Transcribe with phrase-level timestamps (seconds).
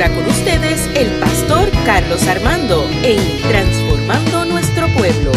[0.00, 5.32] ahora con ustedes el pastor Carlos Armando en Transformando Nuestro Pueblo.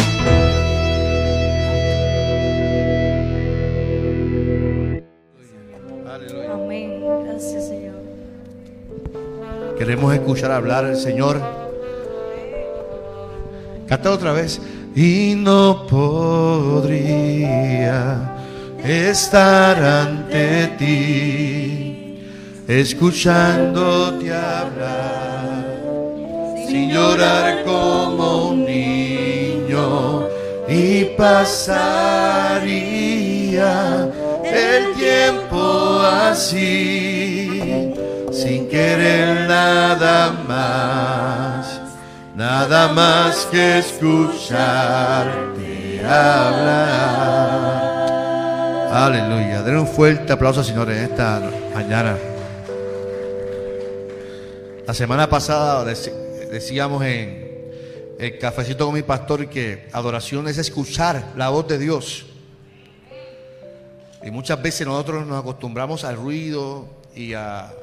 [6.54, 7.04] Amén.
[7.26, 7.96] Gracias, Señor.
[9.80, 11.42] Queremos escuchar hablar al Señor.
[13.88, 14.62] Canta otra vez.
[14.94, 17.02] Y no podría
[18.84, 21.91] estar ante ti,
[22.68, 25.66] escuchándote hablar,
[26.68, 30.28] sin llorar como un niño,
[30.68, 32.10] y pasaría
[34.44, 37.94] el tiempo así,
[38.32, 41.82] sin querer nada más,
[42.36, 45.62] nada más que escucharte
[46.06, 47.12] hablar.
[48.92, 49.62] Aleluya.
[49.64, 51.42] Denle un fuerte aplauso, señores, esta
[51.74, 52.16] mañana.
[54.88, 56.12] La semana pasada dec-
[56.50, 62.26] decíamos en el cafecito con mi pastor que adoración es escuchar la voz de Dios.
[64.24, 67.74] Y muchas veces nosotros nos acostumbramos al ruido y a,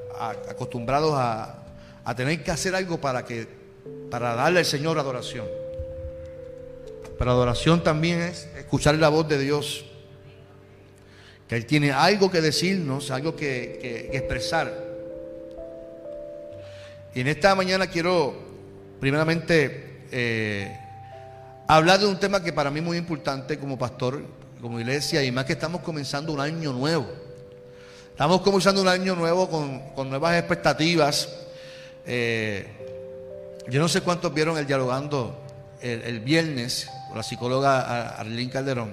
[0.49, 1.55] acostumbrados a,
[2.17, 3.47] tener que hacer algo para que
[4.11, 5.47] para darle al Señor adoración.
[7.19, 9.85] Pero adoración también es escuchar la voz de Dios.
[11.49, 14.88] Que Él tiene algo que decirnos, algo que expresar.
[17.15, 18.35] Y en esta mañana quiero,
[19.01, 20.79] primeramente, eh,
[21.67, 24.23] hablar de un tema que para mí es muy importante como pastor,
[24.61, 27.07] como iglesia, y más que estamos comenzando un año nuevo.
[28.11, 31.29] Estamos comenzando un año nuevo con, con nuevas expectativas.
[32.05, 32.67] Eh,
[33.69, 35.41] yo no sé cuántos vieron el dialogando
[35.81, 38.93] el, el viernes la psicóloga Ar- Arlene Calderón.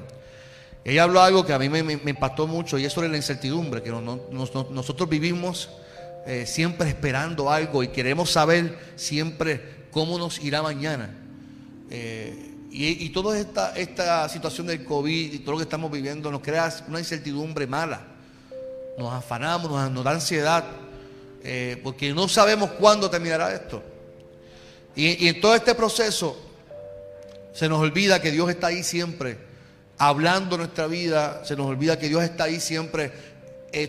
[0.84, 3.90] Ella habló algo que a mí me, impactó mucho y es sobre la incertidumbre, que
[3.90, 5.70] no- no- nos- nos- nosotros vivimos
[6.28, 11.16] eh, siempre esperando algo y queremos saber siempre cómo nos irá mañana.
[11.92, 16.32] Eh, y, y toda esta, esta situación del COVID y todo lo que estamos viviendo
[16.32, 18.08] nos crea una incertidumbre mala.
[18.98, 20.64] Nos afanamos, nos, da ansiedad,
[21.44, 23.84] eh, porque no sabemos cuándo terminará esto.
[24.96, 26.36] Y, y en todo este proceso
[27.54, 29.38] se nos olvida que Dios está ahí siempre,
[30.00, 33.12] hablando nuestra vida, se nos olvida que Dios está ahí siempre,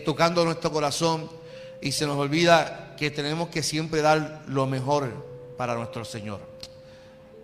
[0.05, 1.36] tocando nuestro corazón,
[1.81, 5.25] y se nos olvida que tenemos que siempre dar lo mejor
[5.57, 6.39] para nuestro Señor.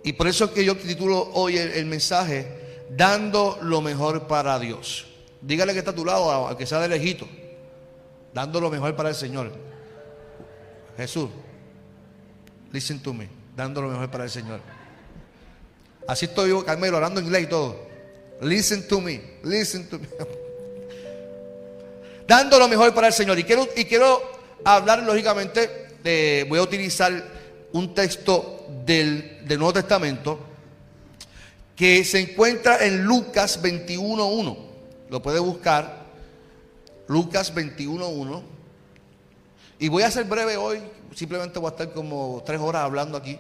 [0.04, 5.08] Y por eso es que yo titulo hoy el, mensaje, dando lo mejor para Dios.
[5.42, 7.28] Dígale que está a tu lado, aunque sea de lejito,
[8.34, 9.52] dando lo mejor para el Señor.
[10.98, 11.30] Jesús,
[12.72, 14.60] listen to me, dando lo mejor para el Señor.
[16.08, 17.88] Así estoy yo, Carmelo, hablando inglés y todo.
[18.42, 20.08] Listen to me, listen to me.
[22.28, 23.38] Dando lo mejor para el Señor.
[23.40, 24.22] Y quiero, y quiero
[24.64, 27.12] hablar, lógicamente, voy a utilizar
[27.74, 30.40] un texto del, del Nuevo Testamento
[31.76, 34.58] que se encuentra en Lucas 21.1.
[35.10, 36.04] Lo puede buscar.
[37.08, 38.42] Lucas 21.1.
[39.80, 40.80] Y voy a ser breve hoy.
[41.16, 43.38] Simplemente voy a estar como tres horas hablando aquí.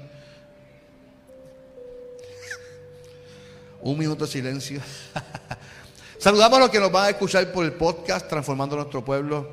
[3.82, 4.82] Un minuto de silencio.
[6.24, 9.50] Saludamos a los que nos van a escuchar por el podcast Transformando Nuestro Pueblo.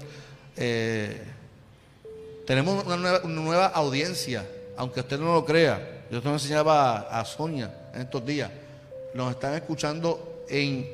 [0.57, 1.21] Eh,
[2.47, 6.05] tenemos una nueva, audiencia, aunque usted no lo crea.
[6.13, 8.53] Yo te lo enseñaba a, Sonia en estos días.
[9.15, 10.89] Nos están escuchando en,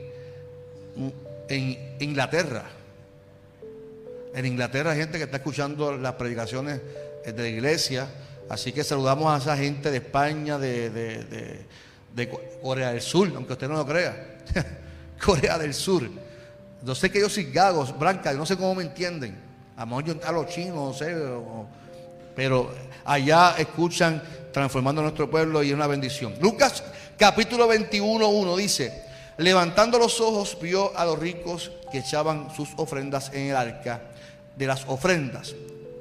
[1.51, 2.65] en Inglaterra.
[4.35, 6.81] En Inglaterra hay gente que está escuchando las predicaciones
[7.23, 8.09] eh, de la iglesia.
[8.49, 11.67] Así que saludamos a esa gente de España, de, de- de-
[12.15, 14.39] de Co- Corea del Sur, aunque usted no lo crea.
[15.25, 16.09] Corea del Sur.
[16.82, 19.37] Yo sé que yo soy gagos, blanca, yo no sé cómo me entienden.
[19.77, 21.15] A lo yo a los chinos, no sé.
[22.34, 22.71] pero
[23.04, 24.22] allá escuchan
[24.53, 26.34] transformando nuestro pueblo y es una bendición.
[26.41, 26.82] Lucas
[27.18, 29.04] capítulo 21, 1 dice,
[29.39, 34.03] levantando los ojos vio a los ricos que echaban sus ofrendas en el arca
[34.57, 35.54] de las ofrendas.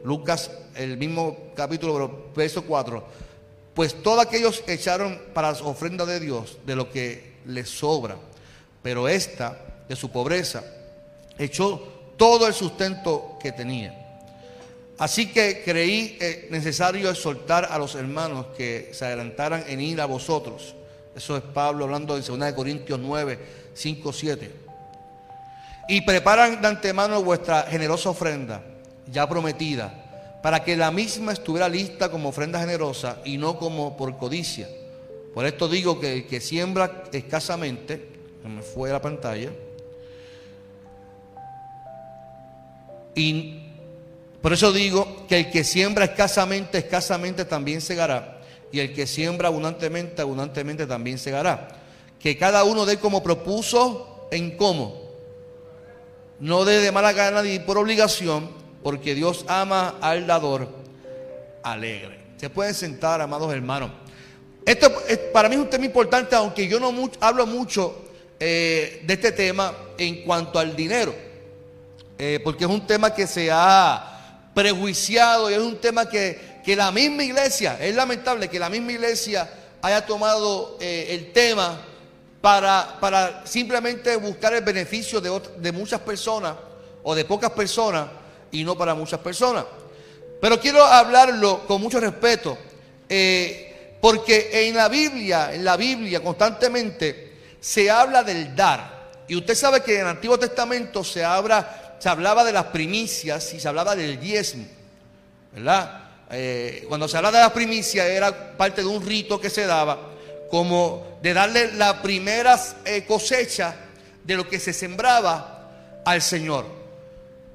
[0.04, 3.04] Lucas, el mismo capítulo, pero verso 4.
[3.74, 8.16] Pues todos aquellos echaron para las ofrendas de Dios de lo que les sobra.
[8.86, 9.58] Pero esta,
[9.90, 10.64] de su pobreza,
[11.40, 14.22] echó todo el sustento que tenía.
[15.00, 20.06] Así que creí eh, necesario exhortar a los hermanos que se adelantaran en ir a
[20.06, 20.76] vosotros.
[21.16, 23.40] Eso es Pablo hablando en 2 Corintios 9,
[23.74, 24.52] 5, 7.
[25.90, 28.62] Y preparan de antemano vuestra generosa ofrenda,
[29.12, 34.16] ya prometida, para que la misma estuviera lista como ofrenda generosa y no como por
[34.16, 34.70] codicia.
[35.34, 38.14] Por esto digo que el que siembra escasamente,
[38.50, 39.52] me fue la pantalla,
[43.16, 43.62] y
[44.42, 48.42] Por eso digo que el que siembra escasamente, escasamente también segará.
[48.72, 51.70] Y el que siembra abundantemente, abundantemente también segará.
[52.20, 55.02] Que cada uno dé como propuso en cómo.
[56.40, 58.52] No dé de mala gana ni por obligación,
[58.84, 60.68] porque Dios ama al dador
[61.64, 62.20] alegre.
[62.38, 63.90] Se pueden sentar, amados hermanos.
[64.64, 64.94] Esto
[65.34, 68.05] para mí es un tema importante, aunque yo no hablo mucho
[68.38, 71.16] eh, de este tema en cuanto al dinero,
[72.18, 76.92] eh, porque es un tema que se ha prejuiciado y es un tema que, la
[76.92, 79.50] misma iglesia, es lamentable que la misma iglesia
[79.82, 81.80] haya tomado eh, el tema
[82.42, 86.56] para, para, simplemente buscar el beneficio de, de muchas personas
[87.04, 88.10] o de pocas personas
[88.52, 89.64] y no para muchas personas.
[90.42, 92.58] Pero quiero hablarlo con mucho respeto,
[94.02, 97.25] porque en la Biblia, en la Biblia constantemente
[97.66, 98.94] se habla del dar.
[99.28, 103.52] Y usted sabe que en el Antiguo Testamento se, habla, se hablaba de las primicias
[103.56, 104.68] y se hablaba del diezmo.
[105.52, 106.04] ¿Verdad?
[106.30, 109.98] Eh, cuando se habla de las primicias era parte de un rito que se daba,
[110.52, 113.76] como de darle la primera eh, cosecha
[114.24, 116.68] de lo que se sembraba al Señor.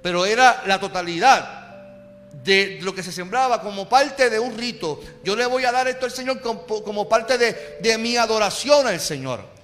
[0.03, 1.59] Pero era la totalidad
[2.33, 5.01] de lo que se sembraba como parte de un rito.
[5.23, 8.99] Yo le voy a dar esto al Señor como, parte de, de mi adoración al
[8.99, 9.60] Señor.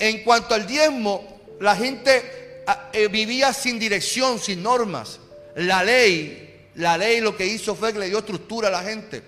[0.00, 5.20] En cuanto al diezmo, la gente ah, eh, vivía sin dirección, sin normas.
[5.56, 9.22] La ley, la ley lo que hizo fue que le dio estructura a la gente.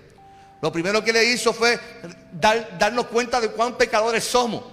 [0.61, 1.79] Lo primero que le hizo fue
[2.31, 4.63] darnos cuenta de cuán pecadores somos.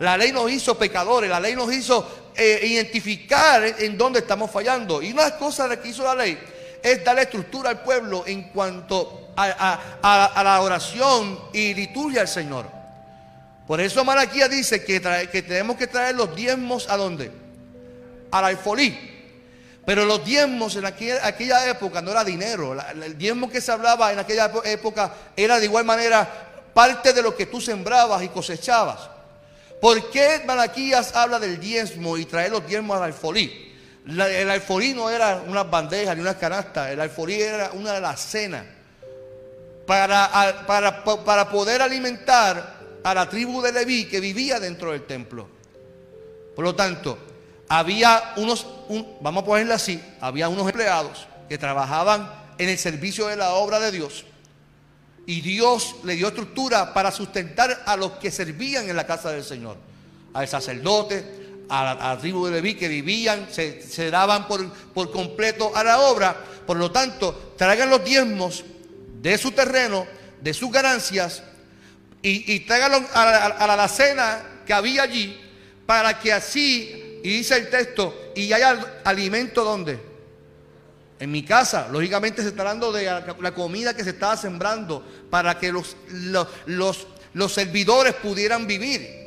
[0.00, 5.00] La ley nos hizo pecadores, la ley nos hizo eh, identificar en dónde estamos fallando.
[5.00, 6.36] Y una de las cosas que hizo la ley
[6.82, 12.75] es darle estructura al pueblo en cuanto a la oración y liturgia al Señor.
[13.66, 17.32] Por eso Malaquía dice que, tenemos que traer los diezmos a dónde?
[18.30, 18.96] Al alfolí.
[19.84, 22.76] Pero los diezmos en aquella, época no era dinero.
[23.02, 26.28] el diezmo que se hablaba en aquella época era de igual manera
[26.72, 29.08] parte de lo que tú sembrabas y cosechabas.
[29.80, 33.64] ¿Por qué Malaquías habla del diezmo y traer los diezmos al alfolí?
[34.06, 38.64] el alfolí no era una bandeja ni una canasta, el alfolí era una cenas
[39.84, 42.75] para, para, para poder alimentar
[43.06, 45.46] a la tribu de Leví que vivía dentro del templo.
[46.56, 47.16] Por lo tanto,
[47.68, 48.66] había unos,
[49.20, 53.78] vamos a ponerlo así, había unos empleados que trabajaban en el servicio de la obra
[53.78, 54.24] de Dios.
[55.24, 59.44] Y Dios le dio estructura para sustentar a los que servían en la casa del
[59.44, 59.76] Señor.
[60.34, 65.84] Al sacerdote, a la, tribu de Leví que vivían, se, daban por, por completo a
[65.84, 66.36] la obra.
[66.66, 68.64] Por lo tanto, traigan los diezmos
[69.22, 70.08] de su terreno,
[70.40, 71.44] de sus ganancias,
[72.22, 75.40] y, y a la, cena que había allí
[75.86, 79.98] para que así, y dice el texto, y haya alimento donde?
[81.18, 85.58] En mi casa, lógicamente se está hablando de la comida que se estaba sembrando para
[85.58, 85.96] que los,
[86.66, 89.24] los, los, servidores pudieran vivir.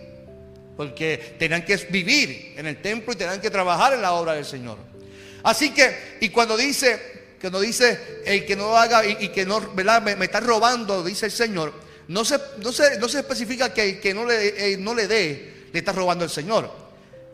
[0.78, 4.46] Porque tenían que vivir en el templo y tenían que trabajar en la obra del
[4.46, 4.78] Señor.
[5.44, 10.02] Así que, y cuando dice, cuando dice el que no haga y, que no, ¿verdad?
[10.02, 11.74] Me, está robando, dice el Señor,
[12.10, 15.68] no se, no no se especifica que el que no le, eh, no le dé
[15.72, 16.72] le está robando el Señor.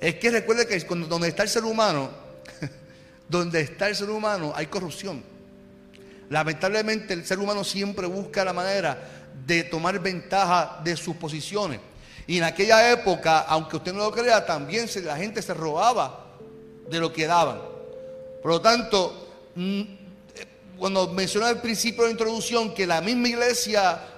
[0.01, 0.77] Es que recuerde que
[1.08, 2.12] donde está el ser humano,
[3.29, 5.24] donde está el ser humano hay corrupción.
[6.29, 8.98] Lamentablemente el ser humano siempre busca la manera
[9.48, 11.79] de tomar ventaja de sus posiciones.
[12.27, 16.25] Y en aquella época, aunque usted no lo crea, también la gente se robaba
[16.89, 17.62] de lo que daban.
[18.41, 19.88] Por lo tanto, mm, eh,
[20.77, 24.14] cuando mencioné al principio de la introducción que la misma iglesia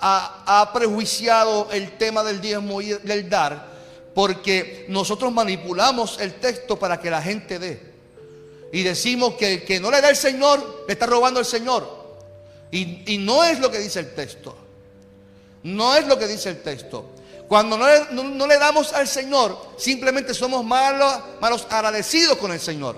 [0.00, 3.68] ha, prejuiciado el tema del diezmo y del dar,
[4.14, 7.90] porque nosotros manipulamos el texto para que la gente dé.
[8.72, 11.98] Y decimos que el que no le da el Señor, le está robando el Señor.
[12.70, 14.56] Y, no es lo que dice el texto.
[15.62, 17.10] No es lo que dice el texto.
[17.48, 22.60] Cuando no le, no le damos al Señor, simplemente somos malos, malos agradecidos con el
[22.60, 22.96] Señor.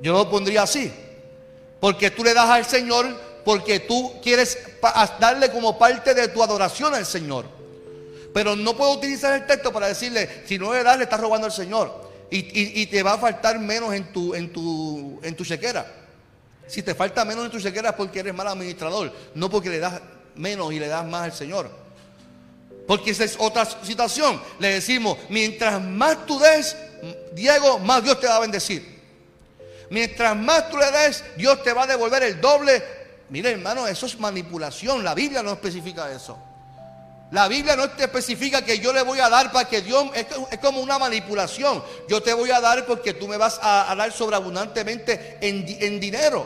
[0.00, 0.92] Yo lo pondría así.
[1.80, 4.58] Porque tú le das al Señor porque tú quieres
[5.18, 7.46] darle como parte de tu adoración al Señor.
[8.32, 11.46] Pero no puedo utilizar el texto para decirle, si no le das, le estás robando
[11.46, 12.08] al Señor.
[12.30, 14.52] Y, te va a faltar menos en tu, en,
[15.22, 15.84] en tu chequera.
[16.68, 19.80] Si te falta menos en tu chequera es porque eres mal administrador, no porque le
[19.80, 20.00] das
[20.36, 21.68] menos y le das más al Señor.
[22.86, 24.40] Porque esa es otra situación.
[24.60, 26.76] Le decimos, mientras más tú des,
[27.32, 29.00] Diego, más Dios te va a bendecir.
[29.90, 32.99] Mientras más tú le des, Dios te va a devolver el doble
[33.30, 35.04] Mire, hermano, eso es manipulación.
[35.04, 36.36] La Biblia no especifica eso.
[37.30, 40.58] La Biblia no te especifica que yo le voy a dar para que Dios, es,
[40.58, 41.82] como una manipulación.
[42.08, 46.44] Yo te voy a dar porque tú me vas a, dar sobreabundantemente en, en dinero.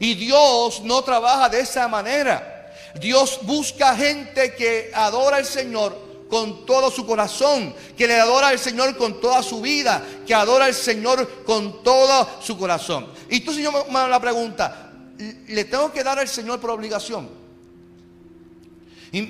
[0.00, 2.72] Y Dios no trabaja de esa manera.
[2.98, 8.58] Dios busca gente que adora al Señor con todo su corazón, que le adora al
[8.58, 13.06] Señor con toda su vida, que adora al Señor con todo su corazón.
[13.28, 14.85] Y tú, Señor, me la pregunta,
[15.18, 17.46] ¿le tengo que dar al Señor por obligación?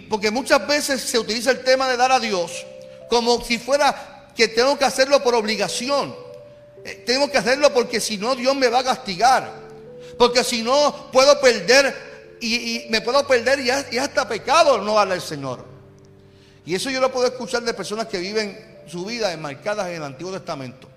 [0.08, 2.66] porque muchas veces se utiliza el tema de dar a Dios
[3.08, 6.14] como si fuera que tengo que hacerlo por obligación.
[6.84, 9.50] Eh, tengo que hacerlo porque si no Dios me va a castigar.
[10.18, 15.22] Porque si no puedo perder y, me puedo perder y, hasta pecado no darle al
[15.22, 15.64] Señor.
[16.64, 20.02] Y eso yo lo puedo escuchar de personas que viven su vida enmarcadas en el
[20.02, 20.88] Antiguo Testamento.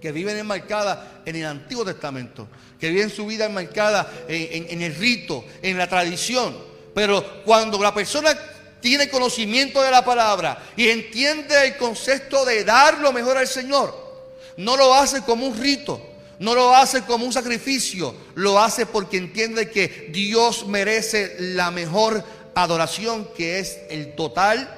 [0.00, 2.48] Que viven enmarcadas en el Antiguo Testamento.
[2.78, 6.56] Que viven su vida enmarcada en el rito, en la tradición.
[6.94, 8.36] Pero cuando la persona
[8.80, 14.08] tiene conocimiento de la palabra y entiende el concepto de dar lo mejor al Señor,
[14.56, 16.00] no lo hace como un rito,
[16.38, 22.24] no lo hace como un sacrificio, lo hace porque entiende que Dios merece la mejor
[22.54, 24.68] adoración que es el total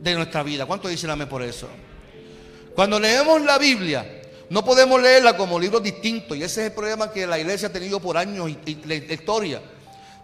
[0.00, 0.66] de nuestra vida.
[0.66, 1.68] ¿Cuánto dicen amén por eso?
[2.74, 4.17] Cuando leemos la Biblia,
[4.50, 7.72] no podemos leerla como libros distintos y ese es el problema que la iglesia ha
[7.72, 9.60] tenido por años y, la historia.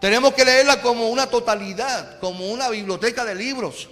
[0.01, 3.89] Tenemos que leerla como una totalidad, como una biblioteca de libros.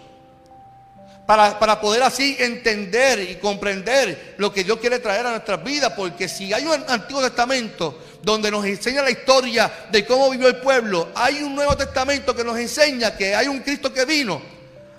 [1.26, 5.92] Para, para, poder así entender y comprender lo que Dios quiere traer a nuestras vidas.
[5.96, 10.56] Porque si hay un Antiguo Testamento donde nos enseña la historia de cómo vivió el
[10.56, 14.42] pueblo, hay un Nuevo Testamento que nos enseña que hay un Cristo que vino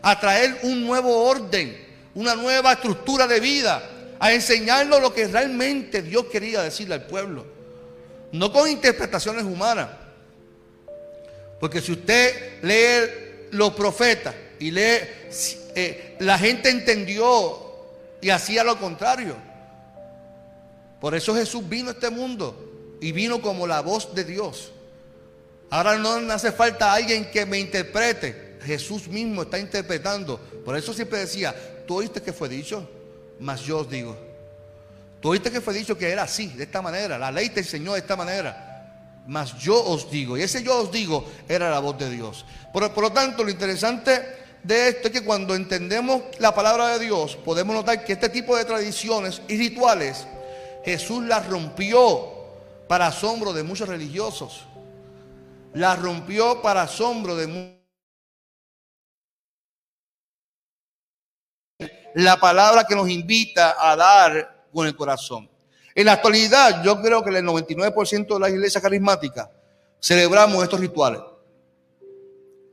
[0.01, 1.77] a traer un nuevo orden,
[2.15, 3.81] una nueva estructura de vida,
[4.23, 7.45] a enseñarnos lo que realmente Dios quería decirle al pueblo.
[8.31, 9.89] No con interpretaciones humanas.
[11.59, 14.99] Porque si usted lee los profetas y lee,
[15.75, 17.69] eh, la gente entendió
[18.21, 19.35] y hacía lo contrario.
[21.01, 24.71] Por eso Jesús vino a este mundo y vino como la voz de Dios.
[25.69, 28.55] Ahora no hace falta alguien que me interprete.
[28.63, 30.39] Jesús mismo está interpretando.
[30.63, 31.53] Por eso siempre decía,
[31.85, 32.87] tú oíste que fue dicho,
[33.39, 34.17] mas yo os digo.
[35.21, 37.17] Tú oíste que fue dicho que era así, de esta manera.
[37.17, 38.69] La ley te enseñó de esta manera.
[39.25, 42.45] Mas yo os digo, y ese yo os digo era la voz de Dios.
[42.73, 44.21] Por, por, lo tanto, lo interesante
[44.63, 48.57] de esto es que cuando entendemos la palabra de Dios, podemos notar que este tipo
[48.57, 50.27] de tradiciones y rituales,
[50.83, 52.33] Jesús las rompió
[52.87, 54.65] para asombro de muchos religiosos.
[55.73, 57.72] Las rompió para asombro de muchos.
[62.15, 65.49] La palabra que nos invita a dar con el corazón.
[65.95, 69.49] En la actualidad, yo creo que el 99% de las iglesias carismáticas
[70.01, 71.21] celebramos estos rituales.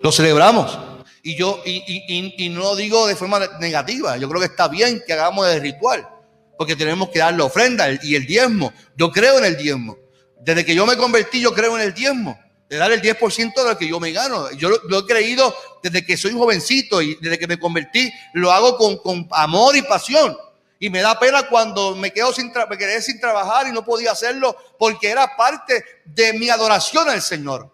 [0.01, 0.79] Los celebramos.
[1.23, 4.17] Y yo, y, no lo digo de forma negativa.
[4.17, 6.09] Yo creo que está bien que hagamos el ritual.
[6.57, 8.73] Porque tenemos que dar la ofrenda y el diezmo.
[8.97, 9.97] Yo creo en el diezmo.
[10.41, 12.39] Desde que yo me convertí, yo creo en el diezmo.
[12.71, 14.49] De dar el 10% de lo que yo me gano.
[14.53, 18.79] Yo lo, he creído desde que soy jovencito y desde que me convertí, lo hago
[19.03, 20.39] con, amor y pasión.
[20.79, 24.13] Y me da pena cuando me, quedo sin me quedé sin trabajar y no podía
[24.13, 27.69] hacerlo porque era parte de mi adoración al Señor.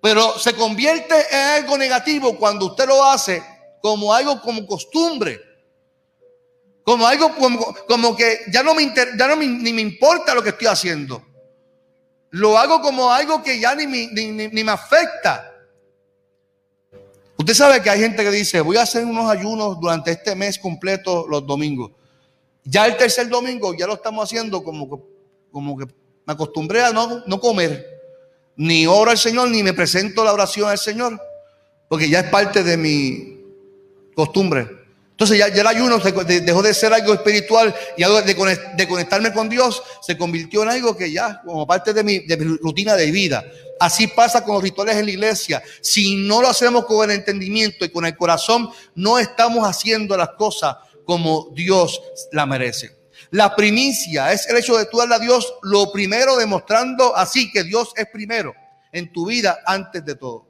[0.00, 3.42] Pero se convierte en algo negativo cuando usted lo hace
[3.82, 5.42] como algo como costumbre.
[6.82, 10.68] Como algo como, que ya no, me ya no ni me importa lo que estoy
[10.68, 11.35] haciendo.
[12.36, 15.54] Lo hago como algo que ya ni, ni me afecta.
[17.38, 20.58] Usted sabe que hay gente que dice, voy a hacer unos ayunos durante este mes
[20.58, 21.92] completo los domingos.
[22.62, 25.02] Ya el tercer domingo ya lo estamos haciendo como que,
[25.50, 25.86] como que
[26.26, 27.86] me acostumbré a no, no comer.
[28.56, 31.18] Ni oro al Señor, ni me presento la oración al Señor.
[31.88, 33.40] Porque ya es parte de mi
[34.14, 34.75] costumbre.
[35.16, 39.82] Entonces ya, el ayuno dejó de ser algo espiritual y algo de, conectarme con Dios
[40.02, 43.42] se convirtió en algo que ya, como parte de mi, de mi rutina de vida.
[43.80, 45.62] Así pasa con los rituales en la iglesia.
[45.80, 50.32] Si no lo hacemos con el entendimiento y con el corazón, no estamos haciendo las
[50.36, 51.98] cosas como Dios
[52.32, 52.94] la merece.
[53.30, 57.64] La primicia es el hecho de tú darle a Dios lo primero, demostrando así que
[57.64, 58.54] Dios es primero
[58.92, 60.45] en tu vida antes de todo.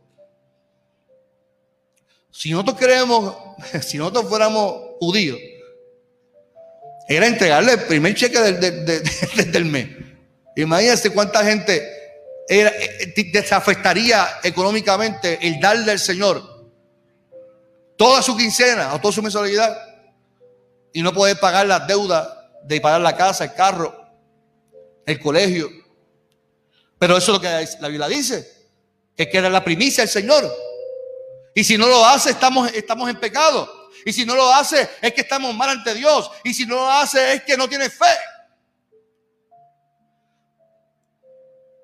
[2.37, 3.35] Si nosotros queremos,
[3.83, 5.39] si nosotros fuéramos judíos,
[7.09, 9.89] era entregarle el primer cheque del, mes.
[10.55, 11.83] Imagínense cuánta gente
[13.33, 16.43] desafectaría eh, eh, económicamente el darle al Señor
[17.97, 19.75] toda su quincena o toda su mensualidad
[20.93, 22.29] y no poder pagar las deudas
[22.65, 23.97] de pagar la casa, el carro,
[25.07, 25.71] el colegio.
[26.99, 28.47] Pero eso es lo que la Biblia dice,
[29.17, 30.66] que queda la primicia del Señor.
[31.57, 33.89] Y si no lo hace, estamos, estamos en pecado.
[34.05, 36.31] Y si no lo hace, es que estamos mal ante Dios.
[36.45, 38.15] Y si no lo hace, es que no tiene fe.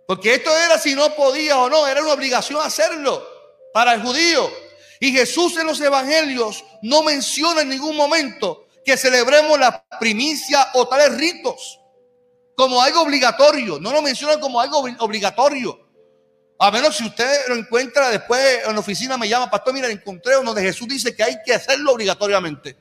[0.07, 3.27] Porque esto era si no podía o no, era una obligación hacerlo
[3.73, 4.53] para el judío.
[5.01, 10.87] Y Jesús en los evangelios no menciona en ningún momento que celebremos la primicia o
[10.87, 11.81] tales ritos
[12.55, 13.81] como algo obligatorio.
[13.81, 15.82] No lo menciona como algo obligatorio.
[16.59, 20.37] A menos si usted lo encuentra después en la oficina, me llama, pastor, mira, encontré
[20.37, 22.77] uno de Jesús dice que hay que hacerlo obligatoriamente.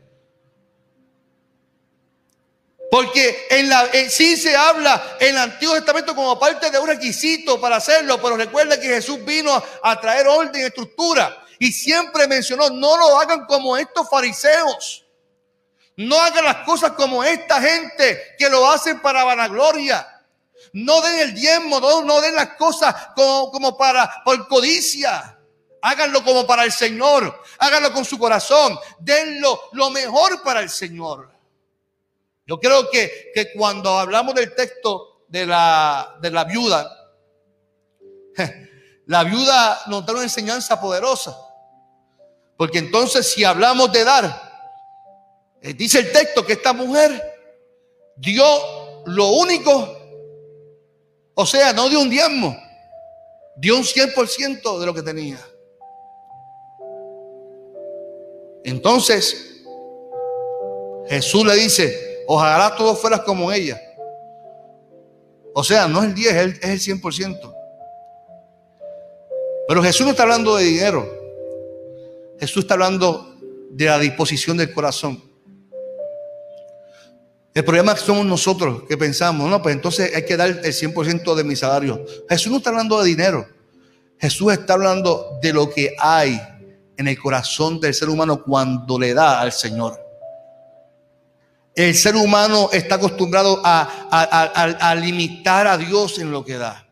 [2.92, 7.60] Porque en la, sí se habla en el Antiguo Testamento como parte de un requisito
[7.60, 11.42] para hacerlo, pero recuerda que Jesús vino a, a traer orden y estructura.
[11.58, 15.06] Y siempre mencionó, no lo hagan como estos fariseos.
[15.96, 20.11] No hagan las cosas como esta gente que lo hacen para vanagloria.
[20.74, 25.38] No den el diezmo, no, den las cosas como, para por codicia.
[25.82, 27.42] Háganlo como para el Señor.
[27.58, 28.80] Háganlo con su corazón.
[29.00, 31.32] Denlo lo mejor para el Señor.
[32.46, 36.90] Yo creo que, que cuando hablamos del texto de la, de la viuda,
[39.06, 41.36] la viuda nos da una enseñanza poderosa.
[42.58, 44.52] Porque entonces si hablamos de dar,
[45.62, 47.22] eh, dice el texto que esta mujer
[48.16, 50.01] dio lo único,
[51.36, 52.58] o sea, no dio un diezmo,
[53.56, 55.40] dio un 100% de lo que tenía.
[58.64, 59.64] Entonces,
[61.08, 63.80] Jesús le dice, ojalá todos fueras como ella.
[65.54, 67.56] O sea, no es el 10, es el, es el 100%.
[69.68, 71.22] Pero Jesús no está hablando de dinero.
[72.40, 73.36] Jesús está hablando
[73.70, 75.31] de la disposición del corazón.
[77.54, 81.44] El problema somos nosotros que pensamos, no, pues entonces hay que dar el 100% de
[81.44, 82.06] mi salario.
[82.30, 83.46] Jesús no está hablando de dinero.
[84.18, 86.40] Jesús está hablando de lo que hay
[86.96, 90.00] en el corazón del ser humano cuando le da al Señor.
[91.76, 96.88] El ser humano está acostumbrado a, limitar a Dios en lo que da.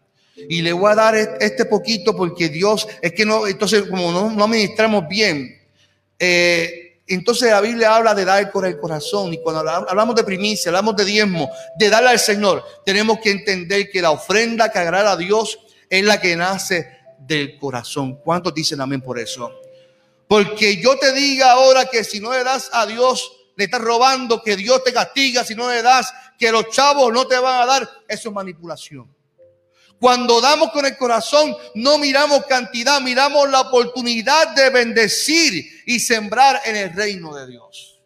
[0.49, 4.31] Y le voy a dar este poquito porque Dios, es que no, entonces como no,
[4.31, 5.57] no administramos bien,
[6.17, 9.33] eh, entonces la Biblia habla de dar con el corazón.
[9.33, 13.89] Y cuando hablamos de primicia, hablamos de diezmo, de darle al Señor, tenemos que entender
[13.89, 16.87] que la ofrenda que agrada a Dios es la que nace
[17.19, 18.19] del corazón.
[18.23, 19.51] ¿Cuántos dicen amén por eso?
[20.27, 24.43] Porque yo te diga ahora que si no le das a Dios, le estás robando,
[24.43, 27.65] que Dios te castiga si no le das, que los chavos no te van a
[27.65, 29.18] dar, eso es manipulación.
[29.99, 36.61] Cuando damos con el corazón, no miramos cantidad, miramos la oportunidad de bendecir y sembrar
[36.65, 37.99] en el reino de Dios.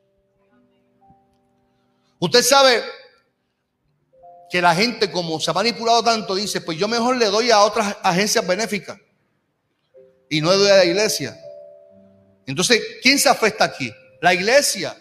[2.17, 2.83] Usted sabe
[4.49, 7.59] que la gente, como se ha manipulado tanto, dice, pues yo mejor le doy a
[7.59, 8.97] otras agencias benéficas
[10.29, 11.39] y no le doy a la iglesia.
[12.47, 13.93] Entonces, ¿quién se afecta aquí?
[14.21, 14.97] La iglesia.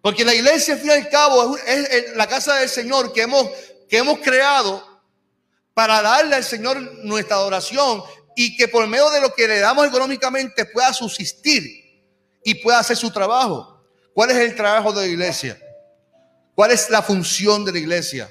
[0.00, 3.48] Porque la iglesia, al fin y al cabo, es, la casa del Señor que hemos,
[3.88, 4.93] que hemos creado
[5.74, 8.02] para darle al Señor nuestra adoración
[8.36, 11.62] y que por medio de lo que le damos económicamente pueda subsistir
[12.44, 13.84] y pueda hacer su trabajo.
[14.12, 15.58] ¿Cuál es el trabajo de la iglesia?
[16.54, 18.30] ¿Cuál es la función de la iglesia?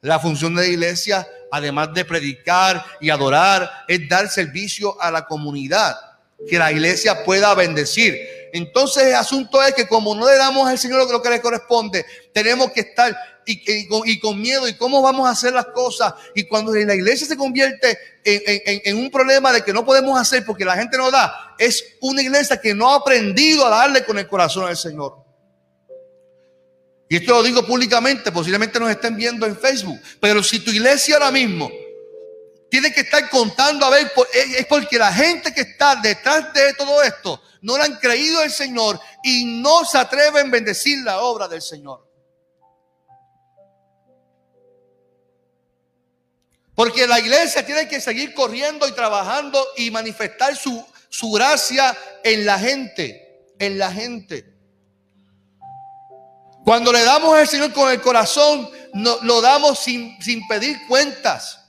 [0.00, 5.26] La función de la iglesia, además de predicar y adorar, es dar servicio a la
[5.26, 5.94] comunidad,
[6.48, 8.16] que la iglesia pueda bendecir.
[8.52, 12.04] Entonces el asunto es que como no le damos al Señor lo que le corresponde,
[12.32, 16.14] tenemos que estar y, con, miedo y cómo vamos a hacer las cosas.
[16.34, 20.64] Y cuando la iglesia se convierte en, un problema de que no podemos hacer porque
[20.64, 24.26] la gente no da, es una iglesia que no ha aprendido a darle con el
[24.26, 25.16] corazón al Señor.
[27.08, 29.98] Y esto lo digo públicamente, posiblemente nos estén viendo en Facebook.
[30.20, 31.68] Pero si tu iglesia ahora mismo
[32.70, 37.02] tiene que estar contando a ver, es porque la gente que está detrás de todo
[37.02, 41.48] esto no le han creído al Señor y no se atreven a bendecir la obra
[41.48, 42.08] del Señor.
[46.74, 52.46] Porque la iglesia tiene que seguir corriendo y trabajando y manifestar su, su gracia en
[52.46, 54.46] la gente, en la gente.
[56.64, 61.59] Cuando le damos al Señor con el corazón, no, lo damos sin, sin pedir cuentas.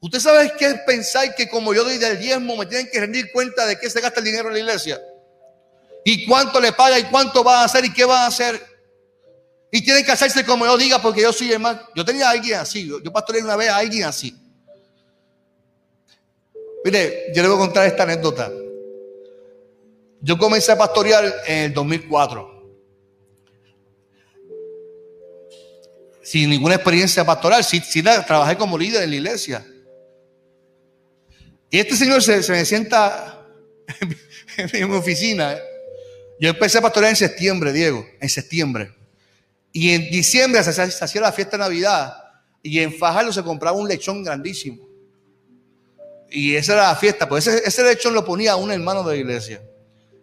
[0.00, 3.32] ¿Usted sabe qué es pensar que como yo doy del diezmo me tienen que rendir
[3.32, 5.00] cuenta de qué se gasta el dinero en la iglesia?
[6.04, 8.60] Y cuánto le paga y cuánto va a hacer y qué va a hacer.
[9.72, 11.80] Y tiene que hacerse como yo diga porque yo soy el más.
[11.94, 12.86] Yo tenía a alguien así.
[12.86, 14.34] Yo, pastoreé una vez a alguien así.
[16.84, 18.52] Mire, yo le voy a contar esta anécdota.
[20.20, 22.56] Yo comencé a pastorear en el 2004.
[26.22, 27.64] Sin ninguna experiencia pastoral.
[27.64, 29.66] Sí, trabajé como líder en la iglesia.
[31.70, 33.46] Y este señor se, se me sienta
[34.56, 35.56] en mi oficina.
[36.38, 38.94] Yo empecé a pastorear en septiembre, Diego, en septiembre.
[39.72, 42.14] Y en diciembre se, hacía la fiesta de Navidad.
[42.62, 44.86] Y en Fajardo se compraba un lechón grandísimo.
[46.30, 47.28] Y esa era la fiesta.
[47.28, 49.62] Pues ese, ese lechón lo ponía un hermano de la iglesia.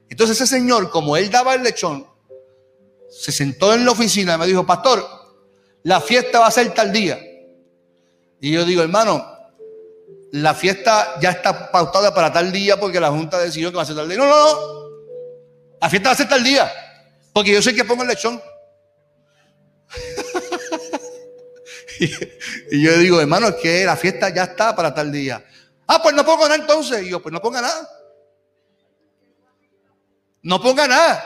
[0.09, 2.05] Entonces ese señor, como él daba el lechón,
[3.09, 5.05] se sentó en la oficina y me dijo, pastor,
[5.83, 7.19] la fiesta va a ser tal día.
[8.41, 9.32] Y yo digo, hermano,
[10.33, 13.85] la fiesta ya está pautada para tal día porque la Junta decidió que va a
[13.85, 14.17] ser tal día.
[14.17, 14.57] No, no, no.
[15.79, 16.71] La fiesta va a ser tal día.
[17.31, 18.41] Porque yo sé que pongo el lechón.
[22.71, 25.45] y, yo digo, hermano, es que la fiesta ya está para tal día.
[25.85, 27.03] Ah, pues no pongo nada entonces.
[27.03, 27.87] Y yo, pues no ponga nada.
[30.41, 31.23] No ponga nada.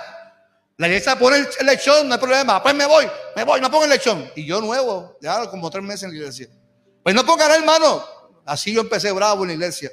[0.75, 2.61] La iglesia pone el lechón, no hay problema.
[2.61, 4.29] Pues me voy, me voy, no pongo el lechón.
[4.35, 6.49] Y yo nuevo, ya como tres meses en la iglesia.
[7.03, 8.16] Pues no ponga nada, hermano.
[8.47, 9.91] Así yo empecé bravo en la iglesia.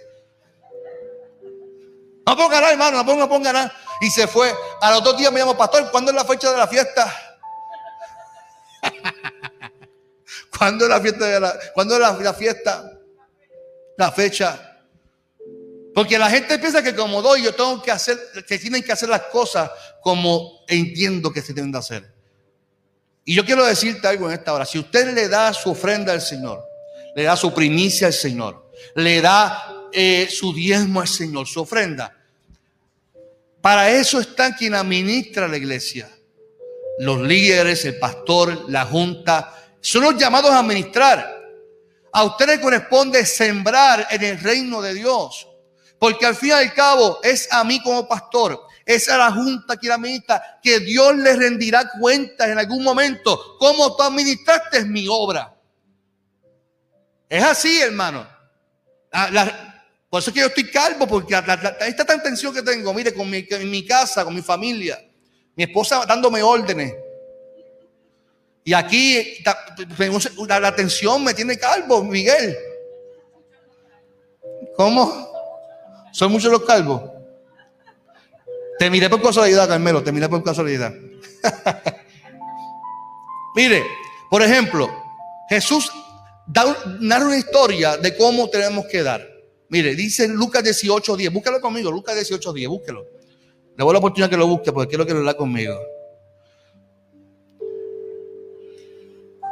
[2.25, 3.77] No ponga nada, hermano, no ponga, no ponga nada.
[4.01, 4.55] Y se fue.
[4.81, 7.13] A los dos días me llamó, pastor, ¿cuándo es la fecha de la fiesta?
[10.57, 12.93] ¿Cuándo es la fiesta la, ¿cuándo es la fiesta?
[13.97, 14.71] La fecha.
[15.93, 19.09] Porque la gente piensa que como doy, yo tengo que hacer, que tienen que hacer
[19.09, 22.15] las cosas como entiendo que se deben de hacer.
[23.25, 24.65] Y yo quiero decirte algo en esta hora.
[24.65, 26.65] Si usted le da su ofrenda al Señor,
[27.15, 32.17] le da su primicia al Señor, le da eh, su diezmo al Señor, su ofrenda.
[33.61, 36.11] Para eso está quien administra la iglesia.
[36.99, 41.43] Los líderes, el pastor, la junta, son los llamados a administrar.
[42.13, 45.49] A usted le corresponde sembrar en el reino de Dios.
[45.99, 49.77] Porque al fin y al cabo es a mí como pastor, es a la junta
[49.77, 53.57] que administra, que Dios le rendirá cuentas en algún momento.
[53.59, 55.54] Cómo tú administraste mi obra.
[57.35, 58.25] Es así, hermano.
[60.09, 63.29] por eso es que yo estoy calvo, porque esta tan tensión que tengo, mire, con
[63.29, 65.05] mi, en mi casa, con mi familia,
[65.57, 66.95] mi esposa dándome órdenes.
[68.63, 72.57] Y aquí la, la tensión me tiene calvo, Miguel.
[74.77, 75.29] ¿Cómo?
[76.13, 77.03] ¿Son muchos los calvos?
[78.79, 80.95] Te miré por casualidad, Carmelo, te miré por casualidad.
[83.57, 83.85] Mire,
[84.31, 84.89] por ejemplo,
[85.49, 85.91] Jesús
[86.47, 89.27] da, narra una historia de cómo tenemos que dar.
[89.69, 91.33] Mire, dice Lucas 18, 10.
[91.33, 93.07] Búscalo conmigo, Lucas 18, 10, búsquelo.
[93.77, 95.79] Le voy a la oportunidad que lo busque porque quiero que lo lea conmigo.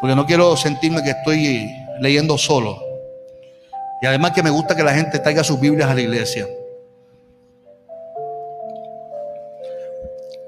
[0.00, 1.68] Porque no quiero sentirme que estoy
[2.00, 2.80] leyendo solo.
[4.00, 6.48] Y además que me gusta que la gente traiga sus Biblias a la iglesia.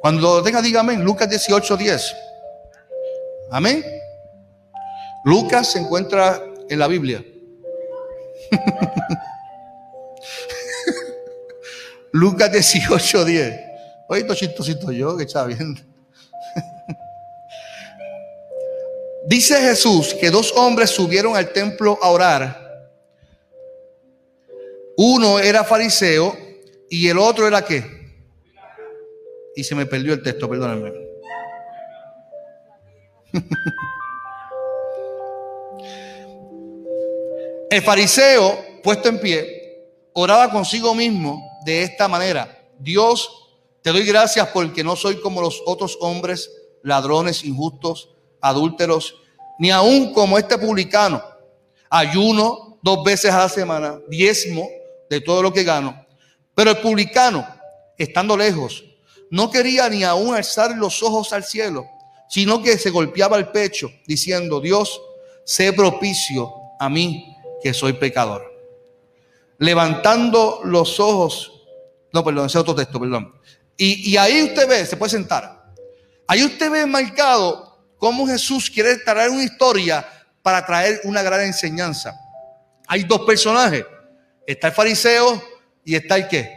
[0.01, 2.17] Cuando tenga, dígame, Lucas 18, 10.
[3.51, 3.83] Amén.
[5.25, 7.25] Lucas se encuentra en la Biblia.
[12.13, 13.61] Lucas 18, 10.
[14.09, 15.81] Oye, chistosito yo que está viendo.
[19.27, 22.65] Dice Jesús que dos hombres subieron al templo a orar
[24.97, 26.37] uno era fariseo
[26.89, 27.85] y el otro era qué.
[29.57, 30.93] Y se me perdió el texto, perdónenme.
[37.75, 42.69] el fariseo, puesto en pie, oraba consigo mismo de esta manera.
[42.79, 43.29] Dios,
[43.83, 46.51] te doy gracias porque no soy como los otros hombres,
[46.85, 48.11] ladrones, injustos,
[48.41, 49.17] adúlteros,
[49.59, 51.21] ni aún como este publicano.
[51.91, 54.69] Ayuno dos veces a la semana, diezmo
[55.11, 56.07] de todo lo que gano.
[56.55, 57.45] Pero el publicano,
[57.99, 58.85] estando lejos,
[59.31, 61.87] no quería ni aún alzar los ojos al cielo,
[62.29, 65.01] sino que se golpeaba el pecho diciendo, Dios,
[65.45, 67.34] sé propicio a mí
[67.65, 68.45] que soy pecador.
[69.57, 71.51] Levantando los ojos,
[72.13, 73.35] no, perdón, ese otro texto, perdón.
[73.79, 75.65] Y, ahí usted ve, se puede sentar.
[76.27, 80.07] Ahí usted ve marcado cómo Jesús quiere traer una historia
[80.43, 82.15] para traer una gran enseñanza.
[82.87, 83.87] Hay dos personajes.
[84.47, 85.43] Está el fariseo
[85.87, 86.55] y está el qué?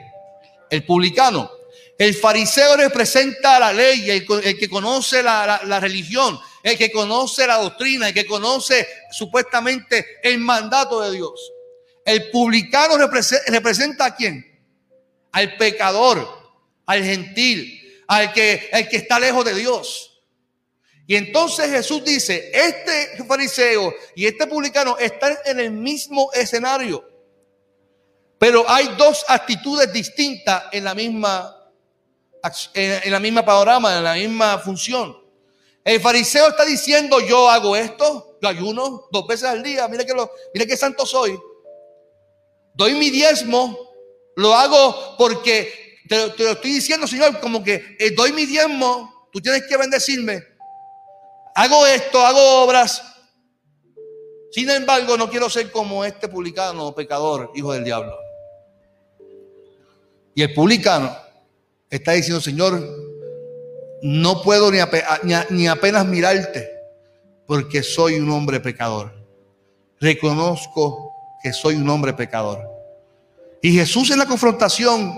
[0.70, 1.50] El publicano.
[1.98, 4.26] El fariseo representa la ley, el,
[4.58, 11.02] que conoce la, religión, el que conoce la doctrina, el que conoce supuestamente el mandato
[11.02, 11.52] de Dios.
[12.06, 14.46] El publicano representa, a quién?
[15.32, 16.28] Al pecador,
[16.86, 20.24] al gentil, al que, el que está lejos de Dios.
[21.06, 27.08] Y entonces Jesús dice, este fariseo y este publicano están en el mismo escenario.
[28.40, 31.54] Pero hay dos actitudes distintas en la misma
[32.74, 35.27] en la misma panorama, en la misma función.
[35.88, 40.14] El fariseo está diciendo, yo hago esto, yo ayuno dos veces al día, mire que,
[40.14, 40.30] lo,
[40.76, 41.40] santo soy.
[42.74, 43.90] Doy mi diezmo,
[44.36, 49.30] Lo hago porque te, te lo estoy diciendo, Señor, como que eh, doy mi diezmo,
[49.32, 50.44] tú tienes que bendecirme.
[51.56, 53.02] Hago esto, hago obras.
[54.52, 58.14] Sin embargo, no quiero ser como este publicano, pecador, hijo del diablo.
[60.36, 61.16] Y el publicano
[61.90, 63.07] está diciendo, Señor,
[64.02, 64.80] no puedo ni,
[65.50, 66.70] ni apenas mirarte
[67.46, 69.14] porque soy un hombre pecador.
[70.00, 72.60] Reconozco que soy un hombre pecador.
[73.62, 75.18] Y Jesús en la confrontación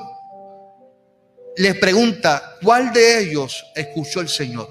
[1.57, 4.69] les pregunta, ¿cuál de ellos escuchó el Señor?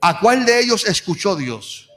[0.00, 1.90] ¿A cuál de ellos escuchó Dios?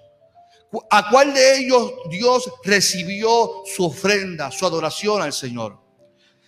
[0.90, 5.78] ¿A cuál de ellos Dios recibió su ofrenda, su adoración al Señor?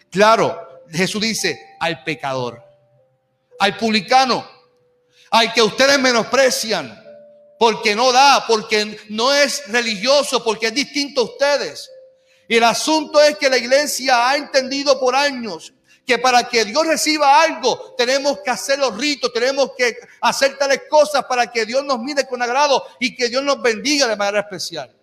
[0.09, 0.57] Claro,
[0.89, 2.63] Jesús dice al pecador,
[3.59, 4.49] al publicano,
[5.31, 6.95] al que ustedes menosprecian,
[7.59, 11.89] porque no da, porque no es religioso, porque es distinto a ustedes.
[12.47, 15.73] Y el asunto es que la iglesia ha entendido por años
[16.05, 20.81] que para que Dios reciba algo tenemos que hacer los ritos, tenemos que hacer tales
[20.89, 24.39] cosas para que Dios nos mire con agrado y que Dios nos bendiga de manera
[24.39, 24.98] especial.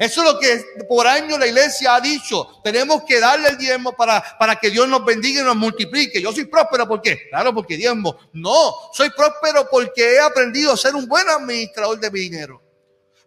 [0.00, 2.62] Eso es lo que por años la iglesia ha dicho.
[2.64, 6.22] Tenemos que darle el diezmo para, para que Dios nos bendiga y nos multiplique.
[6.22, 8.16] Yo soy próspero porque, claro, porque diezmo.
[8.32, 12.62] No, soy próspero porque he aprendido a ser un buen administrador de mi dinero.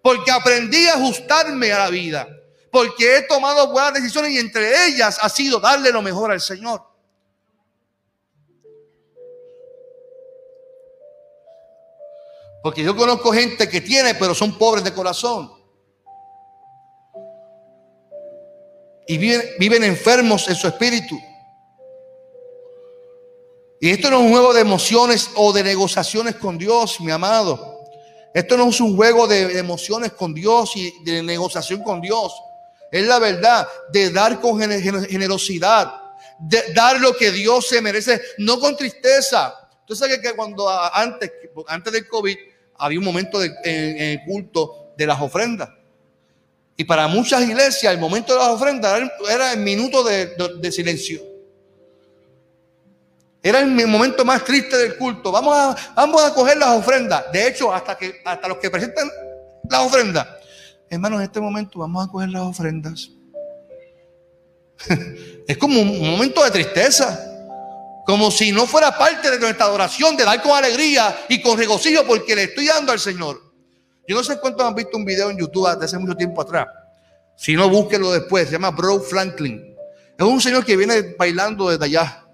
[0.02, 2.28] Porque aprendí a ajustarme a la vida.
[2.72, 6.82] Porque he tomado buenas decisiones y entre ellas ha sido darle lo mejor al Señor.
[12.64, 15.63] Porque yo conozco gente que tiene, pero son pobres de corazón.
[19.08, 21.20] Y viven, enfermos en su espíritu.
[23.80, 27.82] Y esto no es un juego de emociones o de negociaciones con Dios, mi amado.
[28.34, 32.34] Esto no es un juego de emociones con Dios y de negociación con Dios.
[32.92, 35.94] Es la verdad de dar con generosidad,
[36.40, 39.54] de dar lo que Dios se merece, no con tristeza.
[39.86, 41.32] Tú sabes que cuando antes,
[41.68, 42.38] antes del COVID
[42.78, 45.70] había un momento de, en el culto de las ofrendas.
[46.76, 51.22] Y para muchas iglesias el momento de las ofrendas era el minuto de, silencio.
[53.42, 55.32] Era el momento más triste del culto.
[55.32, 57.26] Vamos a, vamos a coger las ofrendas.
[57.32, 59.10] De hecho, hasta, que, hasta los que presentan
[59.70, 60.28] las ofrendas.
[60.90, 63.10] Hermanos, en este momento vamos a coger las ofrendas.
[65.48, 67.30] es como un momento de tristeza.
[68.06, 72.04] Como si no fuera parte de nuestra adoración, de dar con alegría y con regocijo
[72.04, 73.43] porque le estoy dando al Señor.
[74.08, 76.68] Yo no sé cuántos han visto un video en YouTube de hace mucho tiempo atrás.
[77.36, 78.48] Si no, búsquenlo después.
[78.48, 79.76] Se llama Bro Franklin.
[80.18, 82.26] Es un señor que viene bailando desde allá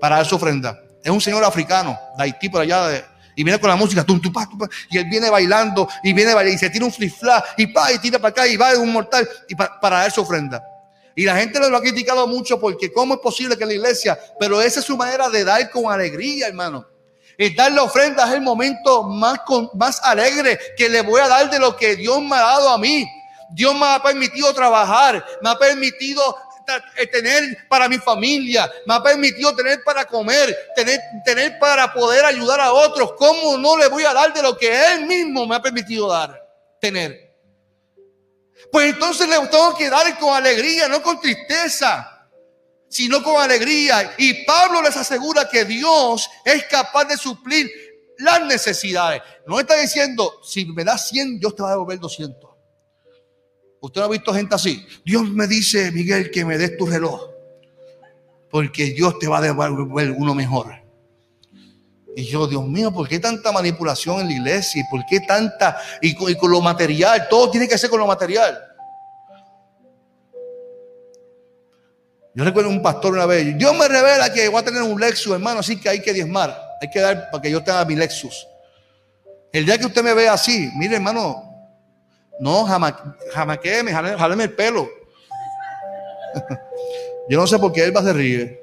[0.00, 0.80] para dar su ofrenda.
[1.02, 3.06] Es un señor africano, de Haití por allá.
[3.36, 4.32] y viene con la música, tum, tum,
[4.90, 7.12] y él viene bailando, y viene bailando, y se tira un flip
[7.56, 10.62] y pa, y tira para acá, y va un mortal, y para dar su ofrenda.
[11.14, 14.60] Y la gente lo ha criticado mucho porque cómo es posible que la iglesia, pero
[14.60, 16.86] esa es su manera de dar con alegría, hermano.
[17.40, 19.38] Y dar la ofrenda es el momento más,
[19.72, 22.76] más alegre que le voy a dar de lo que Dios me ha dado a
[22.76, 23.10] mí.
[23.48, 26.36] Dios me ha permitido trabajar, me ha permitido
[26.98, 32.26] eh, tener para mi familia, me ha permitido tener para comer, tener, tener para poder
[32.26, 33.14] ayudar a otros.
[33.16, 36.38] ¿Cómo no le voy a dar de lo que Él mismo me ha permitido dar,
[36.78, 37.38] tener?
[38.70, 42.09] Pues entonces le tengo que dar con alegría, no con tristeza
[42.90, 44.14] sino con alegría.
[44.18, 47.70] Y Pablo les asegura que Dios es capaz de suplir
[48.18, 49.22] las necesidades.
[49.46, 52.50] No está diciendo, si me das 100, Dios te va a devolver 200.
[53.80, 54.84] Usted no ha visto gente así.
[55.04, 57.30] Dios me dice, Miguel, que me des tu reloj.
[58.50, 60.74] Porque Dios te va a devolver uno mejor.
[62.16, 64.82] Y yo, Dios mío, ¿por qué tanta manipulación en la iglesia?
[64.82, 65.80] ¿Y por qué tanta?
[66.02, 68.69] y con lo material, todo tiene que ser con lo material.
[72.40, 75.34] Yo recuerdo un pastor una vez, Dios me revela que voy a tener un Lexus,
[75.34, 78.48] hermano, así que hay que diezmar, hay que dar para que yo tenga mi Lexus.
[79.52, 81.44] El día que usted me vea así, mire hermano,
[82.40, 82.94] no, jamás,
[83.34, 84.88] jamás que me jaleme el pelo.
[87.28, 88.62] yo no sé por qué él va a se ríe.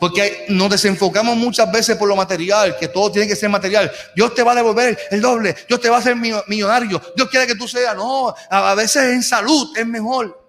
[0.00, 3.92] Porque nos desenfocamos muchas veces por lo material, que todo tiene que ser material.
[4.16, 7.46] Dios te va a devolver el doble, Dios te va a hacer millonario, Dios quiere
[7.46, 7.94] que tú seas.
[7.94, 10.43] No, a veces en salud es mejor.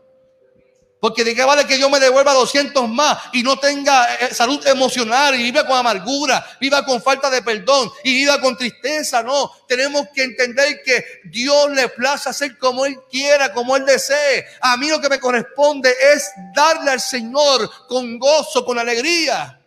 [1.06, 4.66] Porque de qué vale que yo me devuelva 200 más y no tenga eh, salud
[4.66, 9.22] emocional y viva con amargura, viva con falta de perdón y viva con tristeza.
[9.22, 14.48] No, tenemos que entender que Dios le place hacer como Él quiera, como Él desee.
[14.62, 19.62] A mí lo que me corresponde es darle al Señor con gozo, con alegría.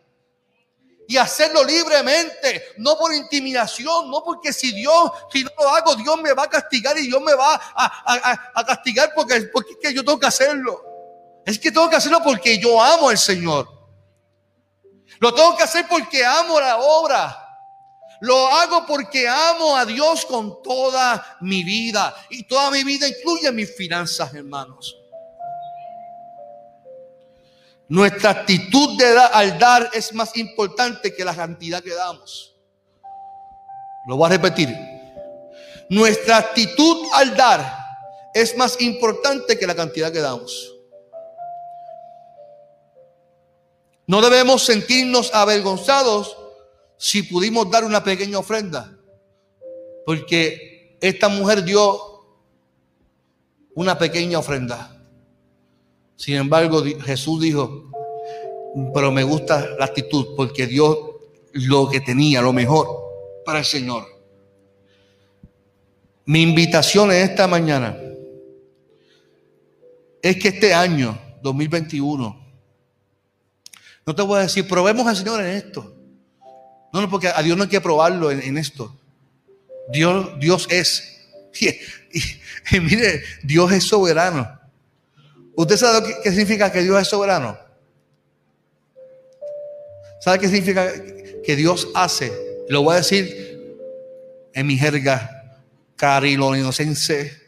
[1.06, 6.20] Y hacerlo libremente, no por intimidación, no porque si Dios, si no lo hago, Dios
[6.20, 10.26] me va a castigar y Dios me va a, castigar porque, porque yo tengo que
[10.26, 10.87] hacerlo.
[11.48, 13.66] Es que tengo que hacerlo porque yo amo al Señor.
[15.18, 17.42] Lo tengo que hacer porque amo la obra.
[18.20, 22.14] Lo hago porque amo a Dios con toda mi vida.
[22.28, 24.94] Y toda mi vida incluye mis finanzas, hermanos.
[27.88, 32.54] Nuestra actitud de al dar es más importante que la cantidad que damos.
[34.06, 34.68] Lo voy a repetir.
[35.88, 37.74] Nuestra actitud al dar
[38.34, 40.74] es más importante que la cantidad que damos.
[44.08, 46.34] No debemos sentirnos avergonzados
[46.96, 48.98] si pudimos dar una pequeña ofrenda.
[50.06, 52.00] Porque esta mujer dio
[53.74, 54.98] una pequeña ofrenda.
[56.16, 57.92] Sin embargo, Jesús dijo,
[58.94, 61.20] pero me gusta la actitud porque dio
[61.52, 62.88] lo que tenía, lo mejor
[63.44, 64.06] para el Señor.
[66.24, 67.94] Mi invitación en esta mañana
[70.22, 72.47] es que este año, 2021,
[74.08, 75.94] no te voy a decir, probemos al Señor en esto.
[76.94, 78.98] No, no, porque a Dios no hay que probarlo en, esto.
[79.90, 81.26] Dios, Dios es.
[82.70, 84.58] Y, mire, Dios es soberano.
[85.54, 87.58] ¿Usted sabe qué, significa que Dios es soberano?
[90.22, 90.90] ¿Sabe qué significa
[91.44, 92.32] que Dios hace?
[92.70, 93.76] Lo voy a decir
[94.54, 95.54] en mi jerga
[95.96, 97.42] cariloninocense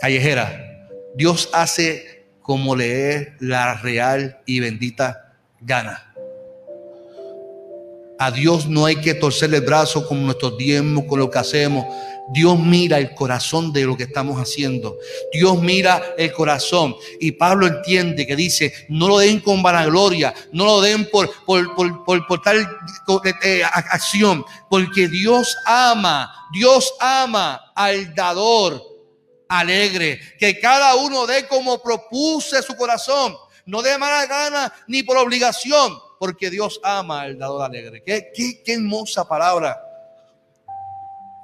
[0.00, 0.88] callejera.
[1.16, 5.25] Dios hace como lee la real y bendita
[5.66, 6.02] gana.
[8.18, 11.84] A Dios no hay que torcerle el brazo con nuestros diezmos, con lo que hacemos.
[12.32, 14.98] Dios mira el corazón de lo que estamos haciendo.
[15.32, 16.96] Dios mira el corazón.
[17.20, 21.74] Y Pablo entiende que dice, no lo den con vanagloria, no lo den por, por,
[21.74, 28.82] por, por, tal eh, eh, acción, porque Dios ama, Dios ama al dador
[29.48, 35.16] alegre, que cada uno dé como propuse su corazón, no de mala gana ni por
[35.18, 38.02] obligación, porque Dios ama al dador alegre.
[38.04, 39.82] Qué, qué, qué hermosa palabra.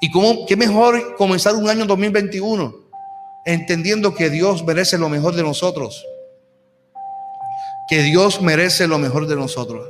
[0.01, 2.83] Y cómo, qué mejor comenzar un año 2021
[3.45, 6.05] entendiendo que Dios merece lo mejor de nosotros.
[7.89, 9.89] Que Dios merece lo mejor de nosotros.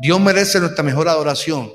[0.00, 1.72] Dios merece nuestra mejor adoración.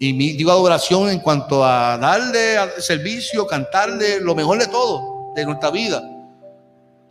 [0.00, 5.70] Y digo adoración en cuanto a darle servicio, cantarle lo mejor de todo, de nuestra
[5.70, 6.02] vida.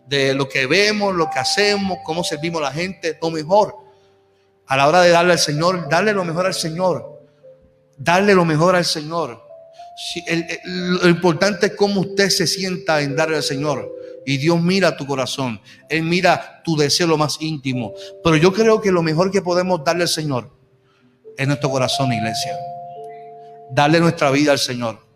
[0.07, 3.75] De lo que vemos, lo que hacemos, cómo servimos a la gente, lo mejor.
[4.65, 7.17] A la hora de darle al Señor, darle lo mejor al Señor
[7.97, 9.43] darle lo mejor al Señor.
[10.65, 13.93] lo importante es cómo usted se sienta en darle al Señor.
[14.25, 15.59] Y Dios mira tu corazón.
[15.89, 17.93] Él mira tu deseo más íntimo.
[18.23, 20.51] Pero yo creo que lo mejor que podemos darle al Señor
[21.37, 22.55] es nuestro corazón, iglesia.
[23.71, 25.06] Darle nuestra vida al Señor.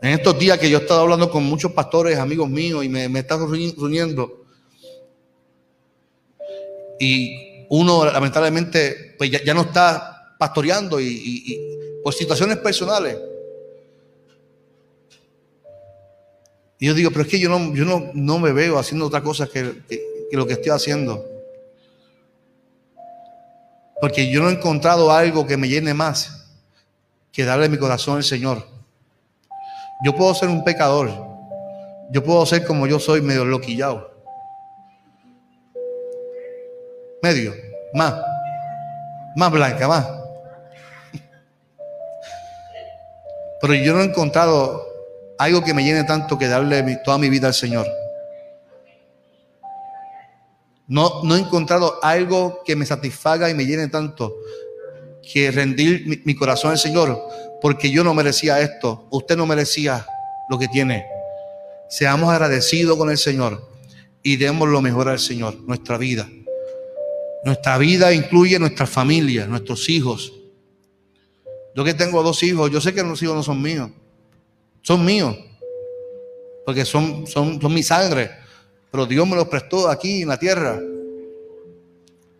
[0.00, 3.08] En estos días que yo he estado hablando con muchos pastores, amigos míos, y me,
[3.08, 4.44] me están reuniendo.
[7.00, 13.18] Y uno, lamentablemente, pues ya no está pastoreando y, por situaciones personales.
[16.78, 19.20] Y yo digo, pero es que yo no, yo no, no me veo haciendo otra
[19.20, 21.24] cosa que, que, lo que estoy haciendo.
[24.00, 26.46] Porque yo no he encontrado algo que me llene más
[27.32, 28.77] que darle mi corazón al Señor.
[30.04, 31.10] Yo puedo ser un pecador.
[32.10, 34.10] Yo puedo ser como yo soy, medio loquillado.
[37.22, 37.54] Medio,
[37.94, 38.14] más.
[39.36, 40.06] Más blanca, más.
[43.60, 44.86] Pero yo no he encontrado
[45.38, 47.86] algo que me llene tanto que darle toda mi vida al Señor.
[50.86, 54.34] No, no he encontrado algo que me satisfaga y me llene tanto
[55.32, 57.20] que rendir mi, corazón al Señor,
[57.60, 60.06] porque yo no merecía esto, usted no merecía
[60.48, 61.06] lo que tiene.
[61.88, 63.68] Seamos agradecidos con el Señor
[64.22, 66.28] y demos lo mejor al Señor, nuestra vida.
[67.44, 70.32] Nuestra vida incluye nuestra familia, nuestros hijos,
[71.78, 73.88] yo que tengo dos hijos, yo sé que los hijos no son míos.
[74.82, 75.38] Son míos.
[76.66, 78.32] Porque son, son, son mi sangre.
[78.90, 80.80] Pero Dios me los prestó aquí en la tierra.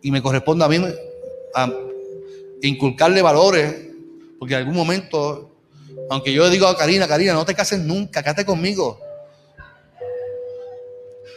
[0.03, 0.85] Y me corresponde a mí
[1.55, 1.73] a
[2.63, 3.88] inculcarle valores.
[4.39, 5.57] Porque en algún momento,
[6.11, 9.01] aunque yo le digo a Karina, Karina, no te cases nunca, cásate conmigo.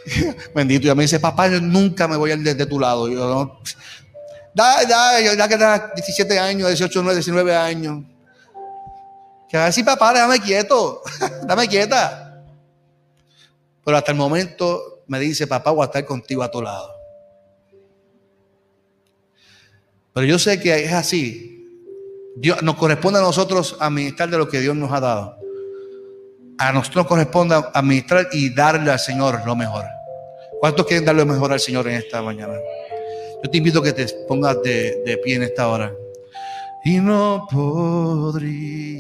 [0.56, 3.08] Bendito, y a mí dice, papá, yo nunca me voy a ir de, tu lado.
[3.08, 3.62] Yo, no,
[4.54, 8.04] Da, da, ya que da 17 años, 18, 19 años.
[9.50, 11.02] Que a ver papá, déjame quieto,
[11.48, 12.44] dame quieta.
[13.84, 16.90] Pero hasta el momento me dice, papá, voy a estar contigo a tu lado.
[20.14, 21.61] Pero yo sé que es así.
[22.36, 25.38] Dios, nos corresponde a nosotros administrar de lo que Dios nos ha dado.
[26.58, 29.84] a nosotros corresponde administrar y darle al Señor lo mejor.
[30.60, 32.54] ¿Cuántos quieren darle lo mejor al Señor en esta mañana?
[33.44, 35.92] Yo te invito a que te pongas de, de pie en esta hora.
[36.86, 38.92] Y no podría.